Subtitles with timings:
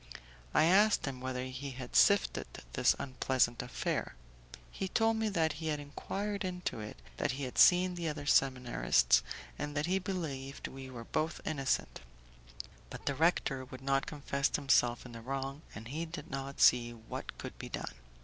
[0.51, 4.15] I asked him whether he had sifted this unpleasant affair;
[4.71, 8.25] he told me that he had enquired into it, that he had seen the other
[8.25, 9.21] seminarist,
[9.59, 12.01] and that he believed we were both innocent;
[12.89, 16.93] but the rector would not confess himself in the wrong, and he did not see
[16.93, 17.93] what could be done.